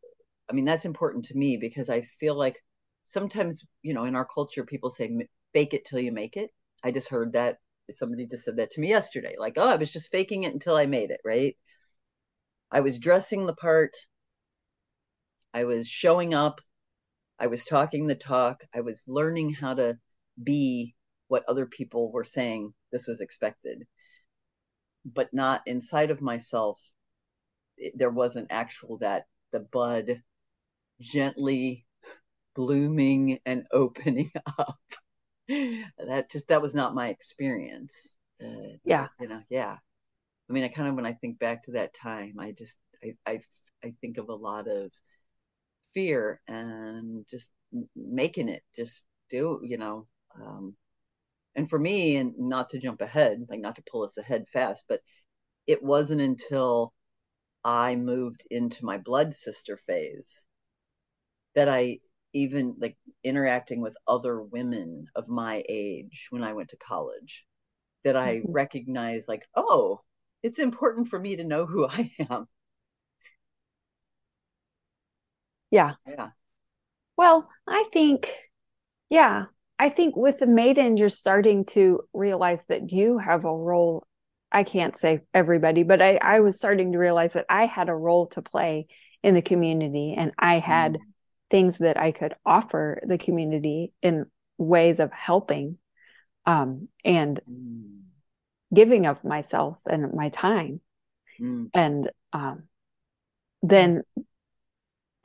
[0.51, 2.57] I mean that's important to me because I feel like
[3.05, 5.11] sometimes you know in our culture people say
[5.53, 6.51] fake it till you make it.
[6.83, 7.59] I just heard that
[7.97, 9.35] somebody just said that to me yesterday.
[9.39, 11.57] Like, oh, I was just faking it until I made it, right?
[12.71, 13.97] I was dressing the part.
[15.53, 16.61] I was showing up.
[17.39, 18.65] I was talking the talk.
[18.75, 19.99] I was learning how to
[20.43, 20.95] be
[21.29, 23.87] what other people were saying this was expected,
[25.05, 26.79] but not inside of myself.
[27.77, 30.23] It, there wasn't actual that the bud
[31.01, 31.87] gently
[32.55, 34.79] blooming and opening up
[35.49, 38.17] that just that was not my experience.
[38.43, 39.77] Uh, yeah, you know, yeah.
[40.49, 43.15] I mean, I kind of when I think back to that time, I just I
[43.27, 43.41] I,
[43.85, 44.91] I think of a lot of
[45.95, 47.51] fear and just
[47.97, 50.07] making it, just do you know.
[50.41, 50.77] Um,
[51.57, 54.85] and for me, and not to jump ahead, like not to pull us ahead fast,
[54.89, 55.01] but
[55.67, 56.93] it wasn't until
[57.65, 60.43] I moved into my blood sister phase
[61.55, 61.99] that I
[62.33, 67.45] even like interacting with other women of my age when I went to college
[68.05, 68.53] that I mm-hmm.
[68.53, 70.01] recognize like, oh,
[70.43, 72.47] it's important for me to know who I am.
[75.71, 75.95] Yeah.
[76.07, 76.31] Yeah.
[77.17, 78.33] Well, I think,
[79.09, 79.45] yeah,
[79.79, 84.07] I think with the maiden, you're starting to realize that you have a role.
[84.51, 87.95] I can't say everybody, but I, I was starting to realize that I had a
[87.95, 88.87] role to play
[89.23, 91.01] in the community and I had mm
[91.51, 95.79] things that I could offer the community in ways of helping
[96.47, 98.01] um, and mm.
[98.73, 100.81] giving of myself and my time.
[101.41, 101.71] Mm.
[101.75, 102.65] And um,
[103.63, 104.03] then,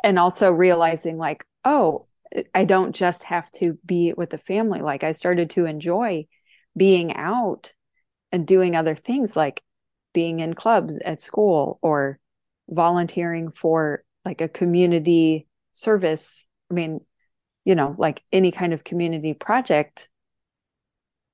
[0.04, 2.08] and also realizing like, oh,
[2.54, 4.82] I don't just have to be with the family.
[4.82, 6.28] Like I started to enjoy
[6.76, 7.74] being out
[8.32, 9.64] and doing other things like
[10.14, 12.20] being in clubs at school or
[12.70, 17.02] volunteering for like a community service i mean
[17.66, 20.10] you know like any kind of community project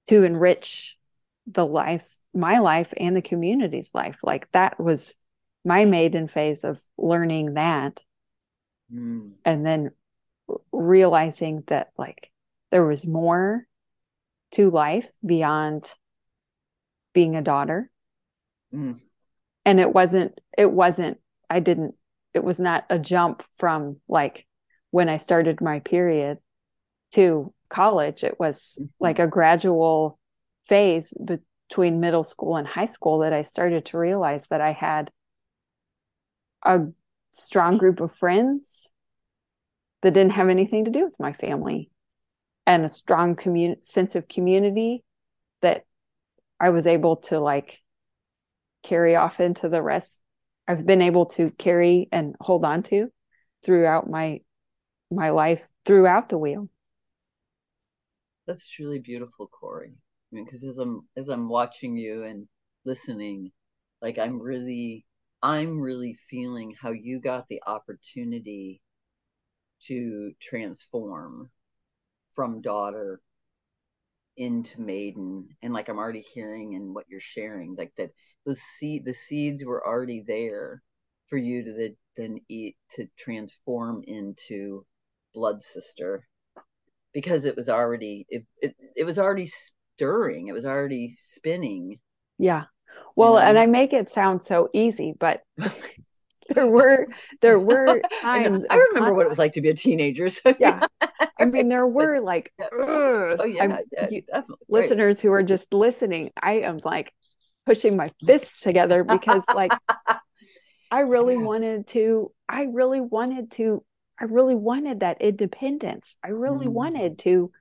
[0.07, 0.97] to enrich
[1.45, 5.15] the life my life and the community's life like that was
[5.63, 8.03] my maiden phase of learning that
[8.93, 9.31] mm.
[9.45, 9.91] and then
[10.71, 12.31] realizing that like
[12.71, 13.67] there was more
[14.51, 15.89] to life beyond
[17.13, 17.91] being a daughter
[18.73, 18.99] mm.
[19.65, 21.95] and it wasn't it wasn't i didn't
[22.33, 24.45] it was not a jump from like
[24.91, 26.37] when i started my period
[27.11, 28.87] to college it was mm-hmm.
[28.99, 30.17] like a gradual
[30.65, 35.11] phase between middle school and high school that i started to realize that i had
[36.63, 36.81] a
[37.31, 38.91] strong group of friends
[40.01, 41.89] that didn't have anything to do with my family
[42.65, 45.03] and a strong commun- sense of community
[45.61, 45.85] that
[46.59, 47.81] I was able to like
[48.83, 50.21] carry off into the rest
[50.71, 53.11] I've been able to carry and hold on to
[53.61, 54.39] throughout my
[55.11, 56.69] my life throughout the wheel.
[58.47, 59.89] That's truly beautiful, Corri.
[59.89, 62.47] I mean, because as I'm as I'm watching you and
[62.85, 63.51] listening,
[64.01, 65.05] like I'm really
[65.43, 68.79] I'm really feeling how you got the opportunity
[69.87, 71.49] to transform
[72.33, 73.19] from daughter
[74.37, 78.11] into maiden and like i'm already hearing and what you're sharing like that
[78.45, 80.81] those seed the seeds were already there
[81.27, 84.85] for you to the, then eat to transform into
[85.33, 86.27] blood sister
[87.13, 91.99] because it was already it, it, it was already stirring it was already spinning
[92.37, 92.63] yeah
[93.15, 93.45] well you know?
[93.45, 95.41] and i make it sound so easy but
[96.53, 97.07] there were
[97.41, 100.29] there were times I, remember what it was like to be a teenager.
[100.29, 100.85] So yeah.
[101.39, 104.23] I mean there were like oh yeah, yeah you,
[104.67, 106.31] listeners who are just listening.
[106.41, 107.13] I am like
[107.65, 109.71] pushing my fists together because like
[110.91, 111.41] I really yeah.
[111.41, 113.83] wanted to I really wanted to
[114.19, 116.15] I really wanted that independence.
[116.23, 116.73] I really mm.
[116.73, 117.51] wanted to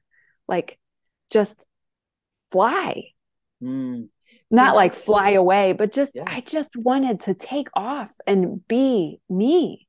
[0.46, 0.78] like
[1.30, 1.64] just
[2.50, 3.12] fly.
[3.62, 4.08] Mm
[4.50, 6.24] not like fly away, but just yeah.
[6.26, 9.86] I just wanted to take off and be me.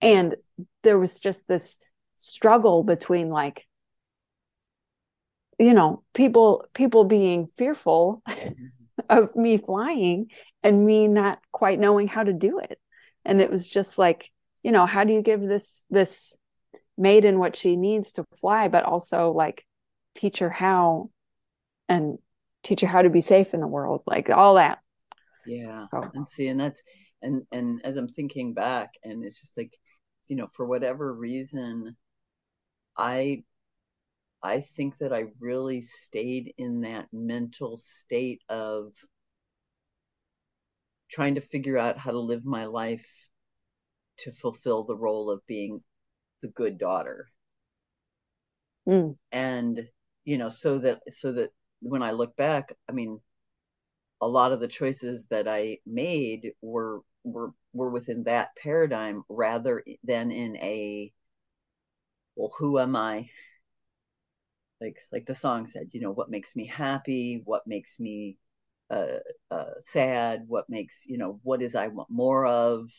[0.00, 0.36] And
[0.82, 1.78] there was just this
[2.16, 3.66] struggle between like
[5.58, 8.64] you know, people people being fearful mm-hmm.
[9.08, 10.28] Of me flying
[10.62, 12.78] and me not quite knowing how to do it.
[13.24, 14.30] And it was just like,
[14.62, 16.36] you know, how do you give this this
[16.96, 19.64] maiden what she needs to fly, but also like
[20.14, 21.10] teach her how
[21.88, 22.18] and
[22.62, 24.78] teach her how to be safe in the world, like all that.
[25.46, 25.84] Yeah.
[25.86, 26.10] So.
[26.14, 26.82] And see, and that's
[27.20, 29.72] and and as I'm thinking back, and it's just like,
[30.28, 31.96] you know, for whatever reason,
[32.96, 33.44] I
[34.42, 38.92] I think that I really stayed in that mental state of
[41.10, 43.06] trying to figure out how to live my life
[44.18, 45.82] to fulfill the role of being
[46.40, 47.28] the good daughter.
[48.88, 49.16] Mm.
[49.30, 49.88] And
[50.24, 51.50] you know, so that so that
[51.80, 53.20] when I look back, I mean,
[54.20, 59.84] a lot of the choices that I made were were were within that paradigm rather
[60.04, 61.12] than in a
[62.34, 63.30] well, who am I?
[64.82, 68.38] Like like the song said, you know, what makes me happy, what makes me
[68.90, 69.18] uh,
[69.50, 72.90] uh, sad, what makes you know, what is I want more of.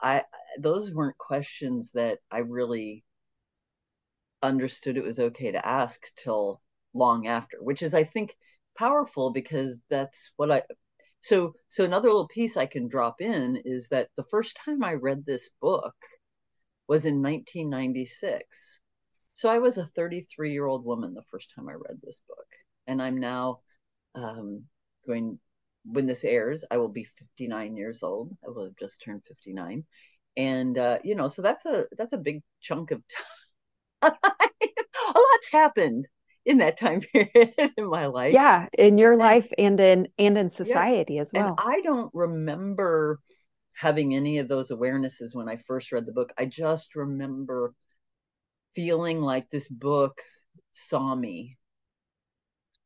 [0.00, 0.24] I
[0.60, 3.04] those weren't questions that I really
[4.42, 6.60] understood it was okay to ask till
[6.94, 8.36] long after, which is, I think,
[8.76, 10.62] powerful because that's what I.
[11.20, 14.94] So, so another little piece I can drop in is that the first time I
[14.94, 15.94] read this book
[16.88, 18.80] was in 1996.
[19.36, 22.46] So I was a 33 year old woman the first time I read this book,
[22.86, 23.60] and I'm now
[24.14, 24.64] um,
[25.06, 25.38] going.
[25.88, 28.36] When this airs, I will be 59 years old.
[28.44, 29.84] I will have just turned 59,
[30.38, 33.02] and uh, you know, so that's a that's a big chunk of
[34.02, 34.12] time.
[34.22, 36.06] a lot's happened
[36.46, 38.32] in that time period in my life.
[38.32, 41.20] Yeah, in your life and in and in society yeah.
[41.20, 41.48] as well.
[41.48, 43.20] And I don't remember
[43.74, 46.32] having any of those awarenesses when I first read the book.
[46.38, 47.74] I just remember
[48.76, 50.22] feeling like this book
[50.74, 51.58] saw me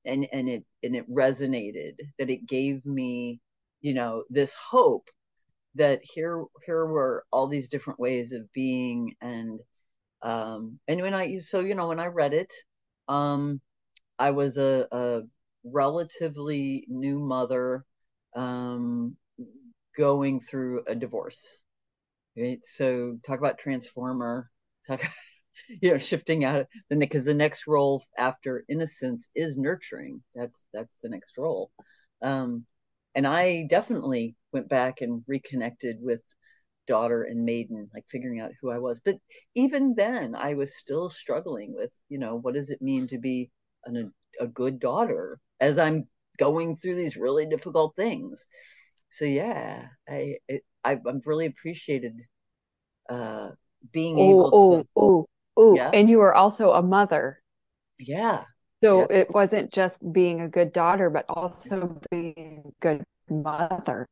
[0.05, 3.41] and and it and it resonated that it gave me
[3.81, 5.09] you know this hope
[5.75, 9.61] that here here were all these different ways of being and
[10.23, 12.53] um and when i so you know when i read it
[13.09, 13.61] um,
[14.19, 15.23] I was a, a
[15.65, 17.85] relatively new mother
[18.37, 19.17] um,
[19.97, 21.59] going through a divorce.
[22.37, 22.61] Right.
[22.65, 24.51] So talk about transformer.
[24.89, 25.03] Talk,
[25.81, 30.23] you know, shifting out the because the next role after innocence is nurturing.
[30.35, 31.71] That's that's the next role.
[32.23, 32.67] Um,
[33.15, 36.23] and I definitely went back and reconnected with
[36.87, 39.01] daughter and maiden, like figuring out who I was.
[39.05, 39.17] But
[39.55, 43.51] even then, I was still struggling with, you know, what does it mean to be
[43.85, 46.09] an, a good daughter as I'm
[46.39, 48.47] going through these really difficult things.
[49.11, 52.15] So yeah, I it, I, have really appreciated
[53.09, 53.51] uh,
[53.93, 54.57] being oh, able to.
[54.57, 55.27] Oh, oh,
[55.77, 55.91] yeah.
[55.93, 57.41] and you were also a mother.
[57.99, 58.45] Yeah.
[58.83, 59.19] So yeah.
[59.19, 64.09] it wasn't just being a good daughter, but also being a good mother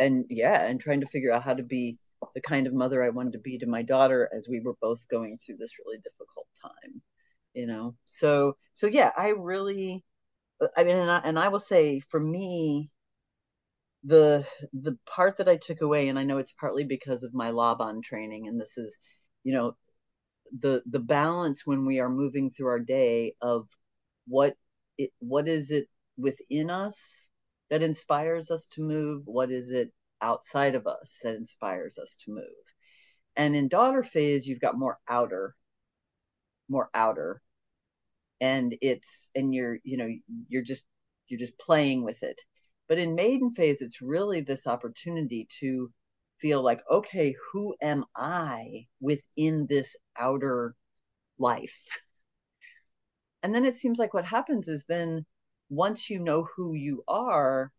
[0.00, 1.98] and yeah, and trying to figure out how to be
[2.34, 5.06] the kind of mother I wanted to be to my daughter as we were both
[5.08, 7.02] going through this really difficult time,
[7.54, 7.94] you know.
[8.06, 10.02] So so yeah, I really,
[10.60, 12.90] uh, I mean, and I, and I will say for me,
[14.04, 17.50] the the part that I took away, and I know it's partly because of my
[17.50, 18.96] Laban training, and this is,
[19.44, 19.76] you know,
[20.58, 23.68] the the balance when we are moving through our day of
[24.26, 24.56] what
[24.98, 27.28] it what is it within us
[27.70, 29.22] that inspires us to move?
[29.26, 32.44] What is it outside of us that inspires us to move?
[33.36, 35.54] And in daughter phase you've got more outer
[36.70, 37.42] more outer.
[38.40, 40.08] And it's and you're you know
[40.48, 40.86] you're just
[41.28, 42.40] you're just playing with it.
[42.88, 45.92] But in maiden phase it's really this opportunity to
[46.40, 50.74] feel like, okay, who am I within this outer
[51.38, 51.78] life?
[53.42, 55.24] And then it seems like what happens is then
[55.68, 57.72] once you know who you are,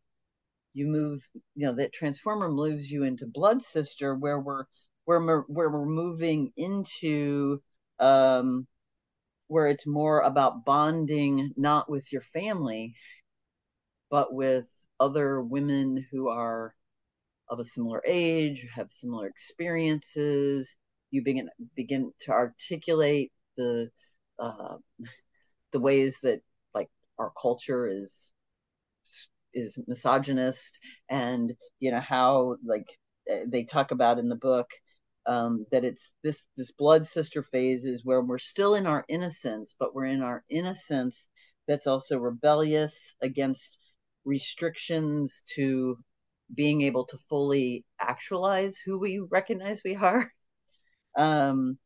[0.74, 1.22] you move,
[1.56, 4.66] you know, that transformer moves you into blood sister where we're
[5.06, 7.62] where we're, we're moving into
[8.00, 8.68] um
[9.48, 12.96] where it's more about bonding not with your family
[14.10, 14.68] but with
[15.00, 16.76] other women who are
[17.52, 20.76] of a similar age, have similar experiences.
[21.12, 23.92] You begin begin to articulate the
[24.40, 24.78] uh,
[25.74, 26.42] the ways that
[26.74, 26.90] like
[27.20, 28.32] our culture is
[29.54, 30.80] is misogynist,
[31.10, 32.88] and you know how like
[33.48, 34.70] they talk about in the book
[35.26, 39.76] um, that it's this this blood sister phase is where we're still in our innocence,
[39.78, 41.28] but we're in our innocence
[41.68, 43.78] that's also rebellious against
[44.26, 45.98] restrictions to
[46.54, 50.32] being able to fully actualize who we recognize we are.
[51.18, 51.78] Um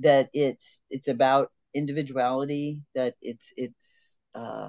[0.00, 4.68] that it's it's about individuality that it's it's uh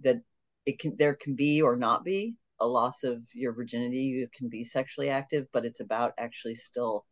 [0.00, 0.22] that
[0.66, 3.98] it can there can be or not be a loss of your virginity.
[3.98, 7.04] You can be sexually active but it's about actually still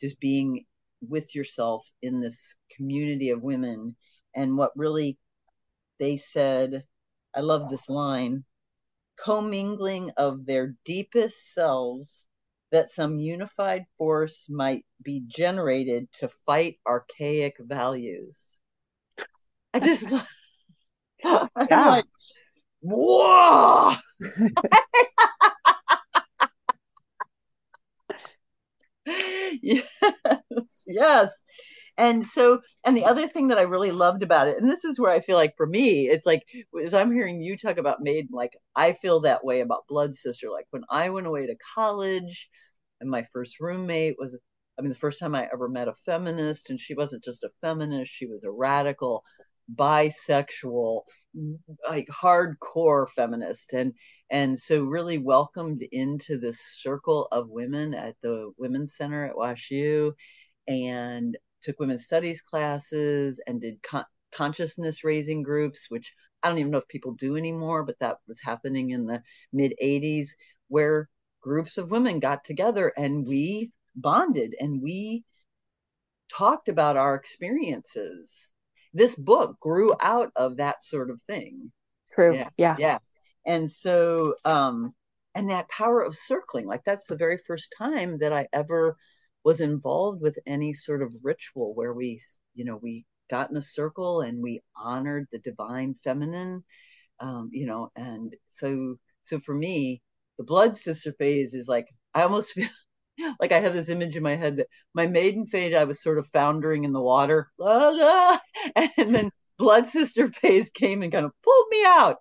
[0.00, 0.66] just being
[1.00, 3.96] with yourself in this community of women.
[4.34, 5.18] And what really
[5.98, 6.84] they said
[7.34, 8.44] i love this line
[9.24, 12.26] commingling of their deepest selves
[12.70, 18.38] that some unified force might be generated to fight archaic values.
[19.72, 20.06] I just,
[21.24, 21.88] I'm yeah.
[21.88, 22.04] like,
[22.80, 23.94] whoa!
[29.62, 29.86] yes,
[30.86, 31.40] yes
[31.98, 34.98] and so and the other thing that i really loved about it and this is
[34.98, 36.42] where i feel like for me it's like
[36.84, 40.48] as i'm hearing you talk about maiden like i feel that way about blood sister.
[40.50, 42.48] Like when i went away to college
[43.00, 44.38] and my first roommate was
[44.78, 47.50] i mean the first time i ever met a feminist and she wasn't just a
[47.60, 49.24] feminist she was a radical
[49.74, 51.02] bisexual
[51.88, 53.72] like hardcore feminist.
[53.72, 53.94] And
[54.30, 60.12] and so really welcomed into this circle of women at the women's center at WashU
[60.66, 66.70] and took women's studies classes and did con- consciousness raising groups, which I don't even
[66.70, 70.28] know if people do anymore, but that was happening in the mid 80s,
[70.68, 71.08] where
[71.40, 75.24] groups of women got together and we bonded and we
[76.28, 78.50] talked about our experiences.
[78.94, 81.72] This book grew out of that sort of thing.
[82.12, 82.34] True.
[82.34, 82.48] Yeah.
[82.56, 82.76] Yeah.
[82.78, 82.98] yeah.
[83.46, 84.94] And so, um,
[85.34, 88.96] and that power of circling, like that's the very first time that I ever
[89.44, 92.20] was involved with any sort of ritual where we,
[92.54, 96.64] you know, we got in a circle and we honored the divine feminine,
[97.20, 100.02] um, you know, and so, so for me,
[100.38, 102.68] the blood sister phase is like, I almost feel
[103.40, 106.18] like I have this image in my head that my maiden phase, I was sort
[106.18, 111.66] of foundering in the water, and then blood sister phase came and kind of pulled
[111.70, 112.18] me out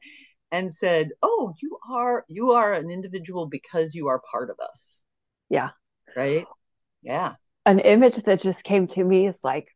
[0.51, 5.03] and said, "Oh, you are you are an individual because you are part of us."
[5.49, 5.69] Yeah.
[6.15, 6.45] Right?
[7.01, 7.35] Yeah.
[7.65, 9.69] An image that just came to me is like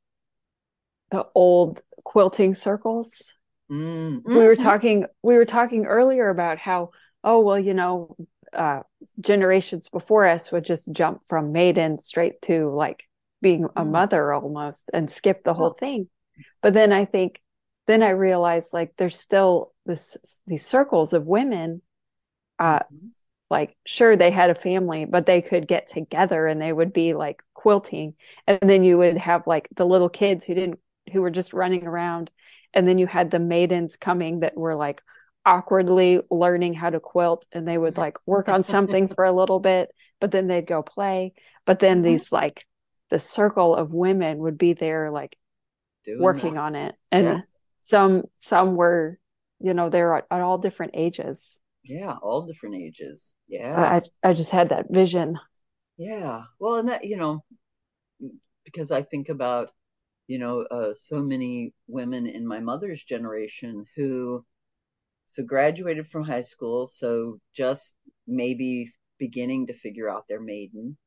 [1.12, 3.36] the old quilting circles.
[3.72, 4.34] Mm-hmm.
[4.34, 6.92] We were talking we were talking earlier about how
[7.24, 8.16] oh well you know
[8.54, 8.82] uh,
[9.20, 13.08] generations before us would just jump from maiden straight to like
[13.42, 13.92] being a mm.
[13.92, 16.10] mother almost and skip the whole thing.
[16.62, 17.42] But then I think
[17.88, 20.18] then I realized like there's still this
[20.48, 21.82] these circles of women
[22.60, 23.08] uh, mm-hmm
[23.52, 27.14] like sure they had a family but they could get together and they would be
[27.14, 28.16] like quilting
[28.48, 30.80] and then you would have like the little kids who didn't
[31.12, 32.32] who were just running around
[32.74, 35.04] and then you had the maidens coming that were like
[35.46, 39.60] awkwardly learning how to quilt and they would like work on something for a little
[39.60, 39.92] bit
[40.22, 41.34] but then they'd go play
[41.66, 42.06] but then mm-hmm.
[42.06, 42.66] these like
[43.10, 45.38] the circle of women would be there like
[46.06, 46.62] Doing working that.
[46.62, 47.42] on it and yeah.
[47.82, 49.20] some some were
[49.60, 53.34] you know they're at, at all different ages Yeah, all different ages.
[53.48, 54.02] Yeah.
[54.24, 55.38] I I just had that vision.
[55.98, 56.44] Yeah.
[56.60, 57.44] Well, and that, you know,
[58.66, 59.70] because I think about,
[60.28, 64.46] you know, uh, so many women in my mother's generation who
[65.28, 67.96] so graduated from high school, so just
[68.28, 70.98] maybe beginning to figure out their maiden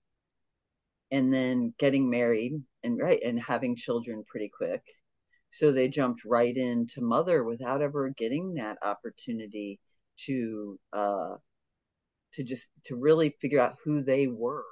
[1.11, 2.53] and then getting married
[2.83, 4.83] and right and having children pretty quick.
[5.51, 9.81] So they jumped right into mother without ever getting that opportunity
[10.27, 11.35] to uh
[12.35, 14.65] to just to really figure out who they were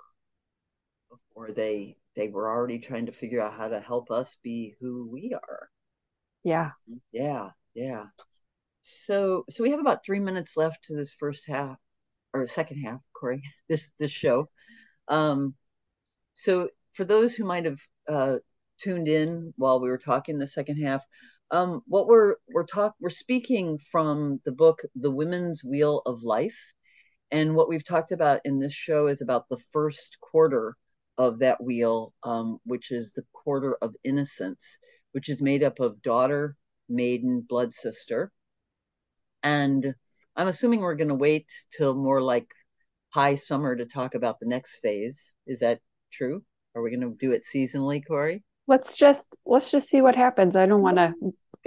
[1.11, 5.09] before they they were already trying to figure out how to help us be who
[5.11, 5.68] we are.
[6.45, 6.70] Yeah.
[7.12, 8.05] Yeah, yeah.
[8.82, 11.76] So so we have about three minutes left to this first half
[12.34, 14.49] or second half, Corri, this this show.
[15.09, 15.55] Um
[16.34, 18.36] so for those who might have uh
[18.78, 21.05] tuned in while we were talking the second half,
[21.53, 26.59] um, what we're we're talk we're speaking from the book The Women's Wheel of Life.
[27.30, 30.76] And what we've talked about in this show is about the first quarter
[31.18, 34.78] of that wheel, um, which is the quarter of innocence,
[35.12, 36.57] which is made up of daughter,
[36.88, 38.32] maiden, blood sister.
[39.42, 39.94] And
[40.36, 41.46] I'm assuming we're going to wait
[41.76, 42.48] till more like
[43.11, 45.34] high summer to talk about the next phase.
[45.46, 45.80] Is that
[46.12, 46.44] true?
[46.74, 48.42] Are we going to do it seasonally, Corri?
[48.73, 50.57] Let's just let's just see what happens.
[50.57, 51.12] I don't want to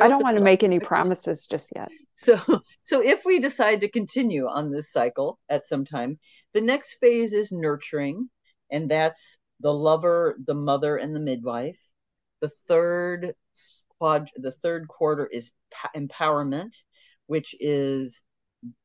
[0.01, 1.89] I don't want to make any promises just yet.
[2.15, 2.41] So
[2.83, 6.17] so if we decide to continue on this cycle at some time,
[6.55, 8.27] the next phase is nurturing
[8.71, 11.77] and that's the lover, the mother and the midwife.
[12.41, 13.35] The third
[13.99, 15.51] quad the third quarter is
[15.95, 16.73] empowerment,
[17.27, 18.19] which is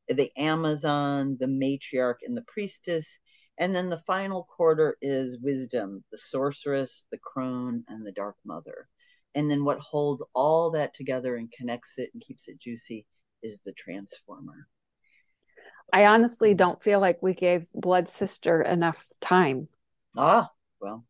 [0.07, 3.17] the Amazon, the matriarch and the priestess
[3.61, 8.87] and then the final quarter is wisdom, the sorceress, the crone, and the dark mother.
[9.35, 13.05] And then what holds all that together and connects it and keeps it juicy
[13.43, 14.67] is the transformer.
[15.93, 19.67] I honestly don't feel like we gave Blood Sister enough time.
[20.17, 20.49] Ah,
[20.79, 21.05] well,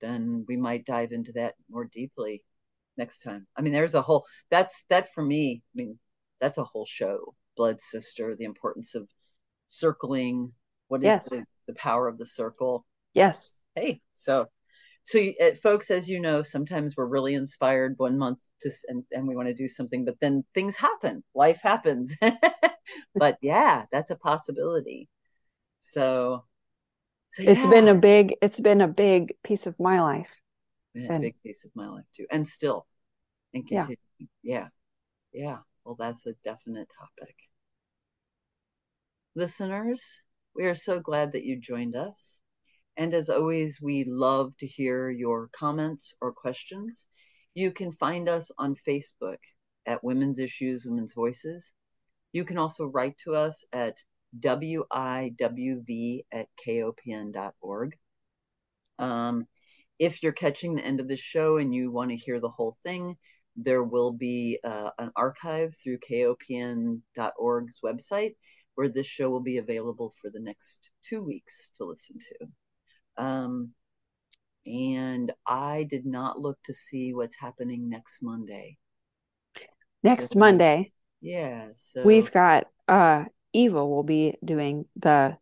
[0.00, 2.42] then we might dive into that more deeply
[2.96, 3.46] next time.
[3.56, 5.62] I mean, there's a whole that's that for me.
[5.72, 5.98] I mean,
[6.40, 7.36] that's a whole show.
[7.56, 9.06] Blood Sister, the importance of
[9.68, 10.52] circling.
[10.88, 11.28] What is yes.
[11.28, 12.86] the the power of the circle.
[13.14, 13.62] Yes.
[13.74, 14.48] Hey, so
[15.04, 19.26] so uh, folks, as you know, sometimes we're really inspired one month to and, and
[19.26, 22.14] we want to do something, but then things happen, life happens.
[23.14, 25.08] but yeah, that's a possibility.
[25.80, 26.44] So,
[27.32, 30.30] so it's been a big it's been a big piece of my life.
[30.96, 32.86] a big piece of my life too, and still,
[33.52, 33.96] and continue.
[34.18, 34.26] Yeah.
[34.42, 34.68] yeah,
[35.32, 35.58] yeah.
[35.84, 37.34] Well, that's a definite topic.
[39.34, 40.22] Listeners,
[40.54, 42.40] we are so glad that you joined us.
[42.96, 47.06] And as always, we love to hear your comments or questions.
[47.54, 49.38] You can find us on Facebook
[49.86, 51.72] at Women's Issues, Women's Voices.
[52.32, 53.96] You can also write to us at
[54.38, 57.98] wiwv at kopn.org.
[58.98, 59.46] Um,
[59.98, 62.76] if you're catching the end of the show and you want to hear the whole
[62.82, 63.16] thing,
[63.56, 68.34] there will be uh, an archive through kopn.org's website
[68.74, 73.22] where this show will be available for the next two weeks to listen to.
[73.22, 73.70] Um,
[74.64, 78.78] and I did not look to see what's happening next Monday.
[80.02, 80.92] Next so, Monday.
[81.20, 81.68] Yeah.
[81.76, 85.36] So we've got uh Eva will be doing the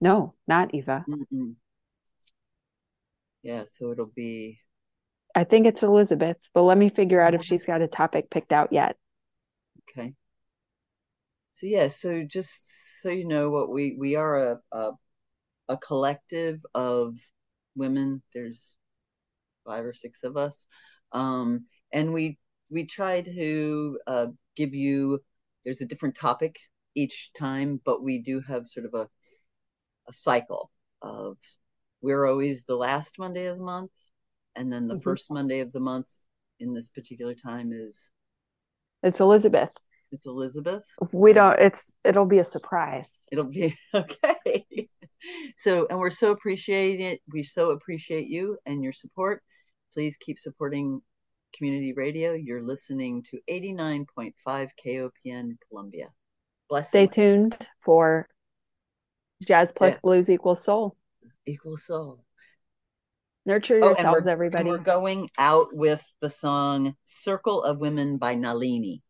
[0.00, 1.04] no, not Eva.
[1.08, 1.54] Mm-mm.
[3.42, 4.60] Yeah, so it'll be
[5.34, 8.52] I think it's Elizabeth, but let me figure out if she's got a topic picked
[8.52, 8.96] out yet.
[11.54, 12.68] So yeah so just
[13.02, 14.90] so you know what we we are a a,
[15.68, 17.14] a collective of
[17.76, 18.22] women.
[18.32, 18.76] There's
[19.64, 20.66] five or six of us.
[21.12, 22.38] Um and we
[22.70, 24.26] we try to uh,
[24.56, 25.22] give you
[25.64, 26.58] there's a different topic
[26.94, 29.08] each time but we do have sort of a
[30.08, 30.70] a cycle
[31.02, 31.36] of
[32.02, 33.90] we're always the last monday of the month
[34.54, 35.02] and then the mm-hmm.
[35.02, 36.06] first monday of the month
[36.60, 38.10] in this particular time is
[39.02, 39.74] it's elizabeth
[40.14, 40.84] it's Elizabeth.
[41.12, 41.58] We don't.
[41.58, 43.10] It's it'll be a surprise.
[43.30, 44.88] It'll be okay.
[45.56, 47.20] so, and we're so appreciating it.
[47.30, 49.42] We so appreciate you and your support.
[49.92, 51.02] Please keep supporting
[51.56, 52.32] community radio.
[52.32, 56.08] You're listening to 89.5 KOPN Columbia.
[56.68, 56.88] Bless.
[56.88, 58.28] Stay tuned for
[59.44, 60.00] Jazz Plus yeah.
[60.02, 60.96] Blues Equals Soul.
[61.46, 62.24] Equals Soul.
[63.46, 64.62] Nurture yourselves, oh, and everybody.
[64.62, 69.02] And we're going out with the song Circle of Women by Nalini.